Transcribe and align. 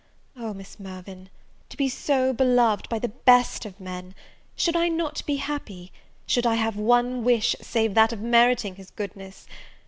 O, 0.35 0.51
Miss 0.51 0.79
Mirvan, 0.79 1.29
to 1.69 1.77
be 1.77 1.87
so 1.87 2.33
beloved 2.33 2.89
by 2.89 2.97
the 2.97 3.09
best 3.09 3.67
of 3.67 3.79
men, 3.79 4.15
should 4.55 4.75
I 4.75 4.87
not 4.87 5.23
be 5.27 5.35
happy? 5.35 5.91
Should 6.25 6.47
I 6.47 6.55
have 6.55 6.75
one 6.75 7.23
wish 7.23 7.55
save 7.61 7.93
that 7.93 8.11
of 8.11 8.19
meriting 8.19 8.77
his 8.77 8.89
goodness? 8.89 9.45